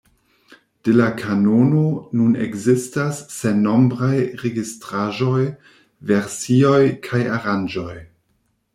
De 0.87 0.93
la 0.99 1.09
kanono 1.19 1.81
nun 2.21 2.31
ekzistas 2.47 3.21
sennombraj 3.35 4.17
registraĵoj, 4.47 5.47
versioj 6.13 6.83
kaj 7.11 7.25
aranĝoj. 7.39 7.97